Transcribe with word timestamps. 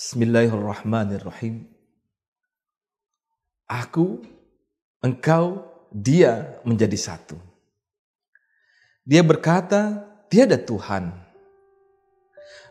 Bismillahirrahmanirrahim. 0.00 1.68
Aku, 3.68 4.24
engkau, 5.04 5.60
dia 5.92 6.56
menjadi 6.64 6.96
satu. 6.96 7.36
Dia 9.04 9.20
berkata, 9.20 10.00
tiada 10.32 10.56
Tuhan. 10.56 11.12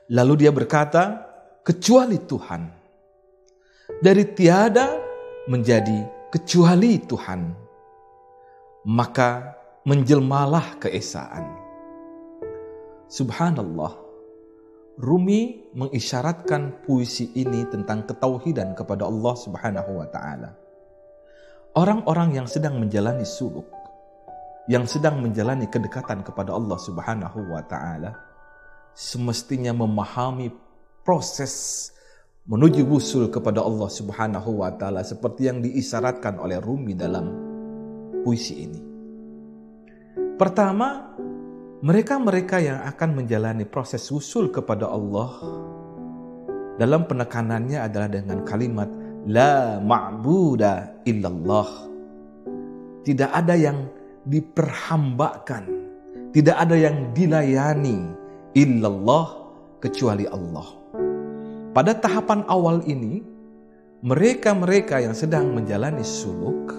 Lalu 0.09 0.41
dia 0.41 0.49
berkata, 0.49 1.21
kecuali 1.61 2.17
Tuhan. 2.17 2.65
Dari 4.01 4.25
tiada 4.33 4.97
menjadi 5.45 6.33
kecuali 6.33 6.97
Tuhan. 6.97 7.45
Maka 8.89 9.53
menjelmalah 9.85 10.81
keesaan. 10.81 11.45
Subhanallah 13.05 14.08
Rumi 14.99 15.71
mengisyaratkan 15.71 16.83
puisi 16.83 17.31
ini 17.39 17.63
tentang 17.71 18.03
ketauhidan 18.03 18.75
kepada 18.75 19.07
Allah 19.07 19.31
Subhanahu 19.31 19.91
wa 19.95 20.07
taala. 20.11 20.51
Orang-orang 21.79 22.35
yang 22.35 22.47
sedang 22.51 22.75
menjalani 22.75 23.23
suluk, 23.23 23.71
yang 24.67 24.83
sedang 24.83 25.23
menjalani 25.23 25.71
kedekatan 25.71 26.19
kepada 26.19 26.51
Allah 26.51 26.75
Subhanahu 26.75 27.39
wa 27.47 27.63
taala, 27.63 28.11
semestinya 28.91 29.71
memahami 29.71 30.51
proses 31.07 31.87
menuju 32.43 32.83
wusul 32.83 33.31
kepada 33.31 33.63
Allah 33.63 33.87
Subhanahu 33.87 34.59
wa 34.59 34.75
taala 34.75 35.07
seperti 35.07 35.47
yang 35.47 35.63
diisyaratkan 35.63 36.35
oleh 36.43 36.59
Rumi 36.59 36.91
dalam 36.91 37.31
puisi 38.27 38.67
ini. 38.67 38.81
Pertama, 40.35 41.08
mereka-mereka 41.79 42.59
yang 42.59 42.83
akan 42.83 43.23
menjalani 43.23 43.63
proses 43.63 44.03
usul 44.11 44.51
kepada 44.51 44.91
Allah 44.91 45.31
dalam 46.75 47.07
penekanannya 47.07 47.79
adalah 47.79 48.11
dengan 48.11 48.43
kalimat 48.43 48.91
la 49.23 49.79
ma'buda 49.79 51.03
illallah. 51.07 51.87
Tidak 53.07 53.31
ada 53.31 53.55
yang 53.55 53.87
diperhambakan, 54.27 55.63
tidak 56.35 56.55
ada 56.59 56.75
yang 56.75 57.15
dilayani 57.15 58.11
illallah 58.59 59.27
kecuali 59.79 60.27
Allah. 60.27 60.67
Pada 61.71 61.95
tahapan 61.95 62.43
awal 62.51 62.83
ini, 62.91 63.23
mereka-mereka 64.03 64.99
yang 64.99 65.15
sedang 65.15 65.55
menjalani 65.55 66.03
suluk, 66.03 66.75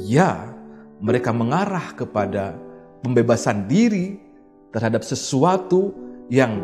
ya, 0.00 0.56
mereka 1.04 1.36
mengarah 1.36 1.92
kepada 1.92 2.65
pembebasan 3.06 3.70
diri 3.70 4.18
terhadap 4.74 5.06
sesuatu 5.06 5.94
yang 6.26 6.58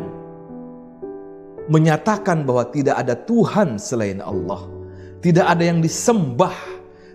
menyatakan 1.71 2.43
bahwa 2.43 2.67
tidak 2.67 2.99
ada 2.99 3.15
Tuhan 3.15 3.79
selain 3.79 4.19
Allah. 4.19 4.67
Tidak 5.23 5.47
ada 5.47 5.63
yang 5.63 5.79
disembah, 5.79 6.51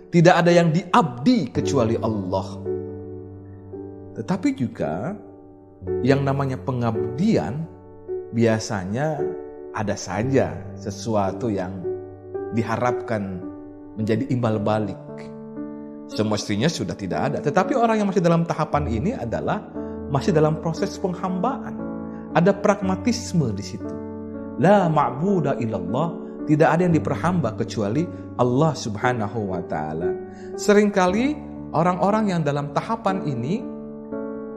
tidak 0.09 0.41
ada 0.41 0.49
yang 0.49 0.73
diabdi 0.73 1.53
kecuali 1.53 1.93
Allah. 2.01 2.57
Tetapi 4.17 4.49
juga 4.57 5.13
yang 6.01 6.25
namanya 6.25 6.57
pengabdian 6.57 7.69
biasanya 8.33 9.21
ada 9.77 9.93
saja 9.93 10.57
sesuatu 10.73 11.53
yang 11.53 11.85
diharapkan 12.57 13.45
menjadi 13.93 14.25
imbal 14.33 14.57
balik 14.57 14.97
Semestinya 16.09 16.65
sudah 16.65 16.97
tidak 16.97 17.19
ada. 17.31 17.37
Tetapi 17.37 17.77
orang 17.77 18.01
yang 18.01 18.07
masih 18.09 18.25
dalam 18.25 18.41
tahapan 18.43 18.89
ini 18.89 19.13
adalah 19.13 19.61
masih 20.09 20.33
dalam 20.33 20.57
proses 20.57 20.97
penghambaan. 20.97 21.77
Ada 22.33 22.53
pragmatisme 22.57 23.53
di 23.53 23.63
situ. 23.65 23.93
La 24.57 24.89
ma'buda 24.89 25.61
illallah, 25.61 26.09
tidak 26.49 26.67
ada 26.73 26.81
yang 26.89 26.93
diperhamba 26.97 27.53
kecuali 27.53 28.09
Allah 28.41 28.73
Subhanahu 28.73 29.53
wa 29.53 29.61
taala. 29.69 30.09
Seringkali 30.57 31.37
orang-orang 31.77 32.33
yang 32.33 32.41
dalam 32.41 32.73
tahapan 32.73 33.23
ini 33.29 33.61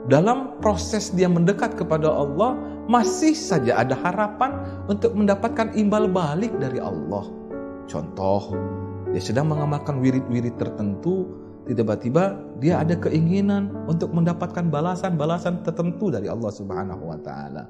dalam 0.09 0.59
proses 0.59 1.13
dia 1.15 1.31
mendekat 1.31 1.79
kepada 1.79 2.11
Allah 2.11 2.57
masih 2.91 3.31
saja 3.31 3.79
ada 3.79 3.95
harapan 3.95 4.59
untuk 4.91 5.15
mendapatkan 5.15 5.71
imbal 5.77 6.09
balik 6.11 6.51
dari 6.59 6.81
Allah. 6.81 7.23
Contoh, 7.87 8.57
dia 9.13 9.21
sedang 9.23 9.53
mengamalkan 9.53 10.01
wirid-wirid 10.01 10.59
tertentu 10.59 11.42
tiba-tiba 11.71 12.35
dia 12.59 12.83
ada 12.83 12.95
keinginan 12.99 13.71
untuk 13.87 14.11
mendapatkan 14.11 14.67
balasan-balasan 14.67 15.63
tertentu 15.63 16.11
dari 16.11 16.27
Allah 16.27 16.51
Subhanahu 16.51 17.03
wa 17.07 17.19
taala. 17.23 17.65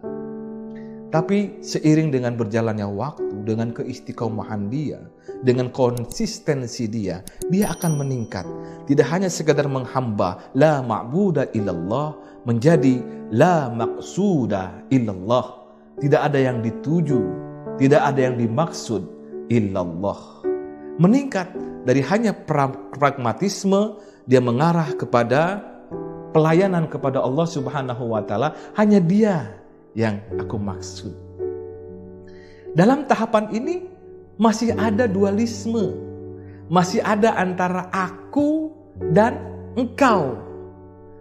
Tapi 1.14 1.62
seiring 1.62 2.10
dengan 2.10 2.34
berjalannya 2.34 2.90
waktu, 2.90 3.46
dengan 3.46 3.70
keistiqomahan 3.70 4.66
dia, 4.74 4.98
dengan 5.46 5.70
konsistensi 5.70 6.90
dia, 6.90 7.22
dia 7.54 7.70
akan 7.70 8.02
meningkat. 8.02 8.50
Tidak 8.90 9.06
hanya 9.14 9.30
sekadar 9.30 9.70
menghamba 9.70 10.42
la 10.58 10.82
ma'buda 10.82 11.54
illallah 11.54 12.18
menjadi 12.50 12.98
la 13.30 13.70
maqsuda 13.70 14.90
illallah. 14.90 15.62
Tidak 16.02 16.18
ada 16.18 16.42
yang 16.42 16.66
dituju, 16.66 17.22
tidak 17.78 18.02
ada 18.10 18.34
yang 18.34 18.42
dimaksud 18.42 19.06
illallah. 19.54 20.33
Meningkat 21.02 21.50
dari 21.84 22.06
hanya 22.06 22.38
pragmatisme 22.94 23.98
dia 24.30 24.40
mengarah 24.40 24.94
kepada 24.94 25.74
pelayanan 26.34 26.90
kepada 26.90 27.22
Allah 27.22 27.48
Subhanahu 27.50 28.14
wa 28.14 28.22
taala 28.26 28.58
hanya 28.78 29.02
dia 29.02 29.58
yang 29.94 30.22
aku 30.38 30.58
maksud. 30.58 31.14
Dalam 32.74 33.06
tahapan 33.06 33.54
ini 33.54 33.86
masih 34.42 34.74
ada 34.74 35.06
dualisme. 35.06 35.94
Masih 36.72 37.06
ada 37.06 37.38
antara 37.38 37.86
aku 37.94 38.74
dan 39.14 39.38
engkau. 39.78 40.42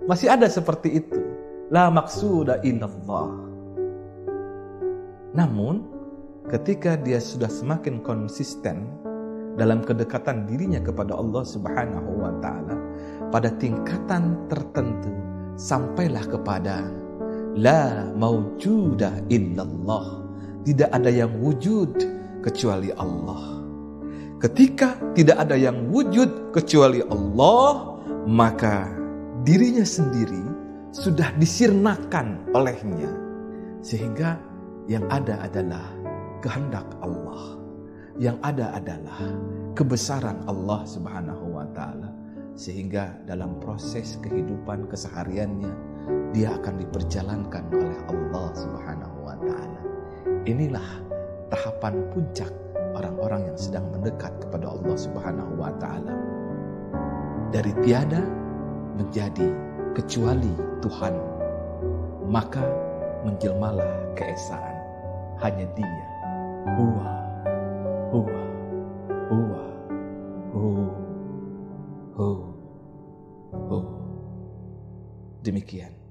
Masih 0.08 0.32
ada 0.32 0.48
seperti 0.48 1.04
itu. 1.04 1.20
La 1.68 1.92
maksuda 1.92 2.64
illallah. 2.64 3.28
Namun 5.36 5.84
ketika 6.48 6.96
dia 6.96 7.20
sudah 7.20 7.48
semakin 7.52 8.00
konsisten 8.00 8.88
dalam 9.56 9.84
kedekatan 9.84 10.48
dirinya 10.48 10.80
kepada 10.80 11.12
Allah 11.12 11.44
Subhanahu 11.44 12.10
wa 12.24 12.32
taala 12.40 12.76
pada 13.28 13.52
tingkatan 13.60 14.48
tertentu 14.48 15.12
sampailah 15.60 16.24
kepada 16.28 16.88
la 17.56 18.08
maujuda 18.16 19.28
illallah. 19.28 20.24
Tidak 20.62 20.94
ada 20.94 21.10
yang 21.10 21.42
wujud 21.42 21.98
kecuali 22.40 22.94
Allah. 22.94 23.60
Ketika 24.38 24.98
tidak 25.14 25.38
ada 25.42 25.54
yang 25.58 25.90
wujud 25.90 26.54
kecuali 26.54 27.02
Allah 27.02 27.98
maka 28.26 28.90
dirinya 29.42 29.82
sendiri 29.82 30.42
sudah 30.94 31.34
disirnakan 31.36 32.52
olehnya. 32.54 33.10
Sehingga 33.82 34.38
yang 34.86 35.02
ada 35.10 35.42
adalah 35.42 35.90
kehendak 36.42 36.86
Allah 37.02 37.61
yang 38.20 38.36
ada 38.44 38.76
adalah 38.76 39.24
kebesaran 39.72 40.44
Allah 40.44 40.84
Subhanahu 40.84 41.56
wa 41.56 41.64
taala 41.72 42.12
sehingga 42.52 43.16
dalam 43.24 43.56
proses 43.64 44.20
kehidupan 44.20 44.84
kesehariannya 44.92 45.72
dia 46.36 46.52
akan 46.60 46.80
diperjalankan 46.84 47.64
oleh 47.72 47.98
Allah 48.08 48.48
Subhanahu 48.52 49.18
wa 49.24 49.36
taala. 49.40 49.80
Inilah 50.44 50.88
tahapan 51.48 52.04
puncak 52.12 52.52
orang-orang 52.92 53.48
yang 53.52 53.58
sedang 53.58 53.88
mendekat 53.88 54.32
kepada 54.44 54.68
Allah 54.68 54.96
Subhanahu 54.96 55.52
wa 55.56 55.72
taala. 55.80 56.12
Dari 57.52 57.72
tiada 57.84 58.20
menjadi 58.96 59.48
kecuali 59.96 60.52
Tuhan, 60.84 61.14
maka 62.28 62.64
menjelmalah 63.24 64.16
keesaan 64.16 64.76
hanya 65.40 65.68
Dia. 65.76 66.06
Huwa 66.76 67.21
hu 68.12 68.20
hu 69.32 69.38
hu 73.68 73.78
demikian 75.44 76.01